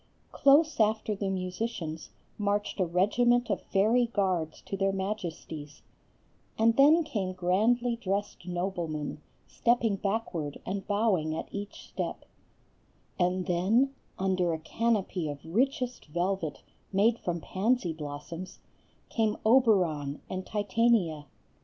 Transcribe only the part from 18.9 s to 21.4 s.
came Oberon and Titania!